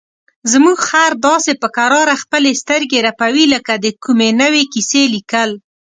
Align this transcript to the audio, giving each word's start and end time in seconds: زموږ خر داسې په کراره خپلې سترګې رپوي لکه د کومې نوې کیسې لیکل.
زموږ 0.51 0.77
خر 0.87 1.11
داسې 1.27 1.51
په 1.61 1.67
کراره 1.77 2.15
خپلې 2.23 2.51
سترګې 2.61 2.99
رپوي 3.07 3.45
لکه 3.53 3.73
د 3.83 3.85
کومې 4.03 4.29
نوې 4.41 4.63
کیسې 4.73 5.03
لیکل. 5.15 5.49